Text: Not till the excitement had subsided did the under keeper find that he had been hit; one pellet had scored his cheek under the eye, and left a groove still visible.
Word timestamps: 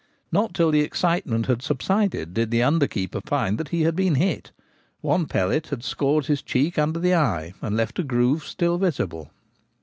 Not 0.31 0.55
till 0.55 0.71
the 0.71 0.79
excitement 0.81 1.45
had 1.45 1.61
subsided 1.61 2.33
did 2.33 2.49
the 2.49 2.63
under 2.63 2.87
keeper 2.87 3.21
find 3.23 3.59
that 3.59 3.69
he 3.69 3.83
had 3.83 3.95
been 3.95 4.15
hit; 4.15 4.51
one 5.01 5.27
pellet 5.27 5.67
had 5.67 5.83
scored 5.83 6.25
his 6.25 6.41
cheek 6.41 6.79
under 6.79 6.99
the 6.99 7.13
eye, 7.13 7.53
and 7.61 7.77
left 7.77 7.99
a 7.99 8.03
groove 8.03 8.43
still 8.43 8.79
visible. 8.79 9.29